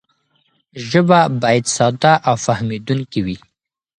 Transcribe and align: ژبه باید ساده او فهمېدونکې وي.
ژبه 0.89 1.19
باید 1.41 1.65
ساده 1.75 2.13
او 2.27 2.35
فهمېدونکې 2.45 3.19
وي. 3.25 3.37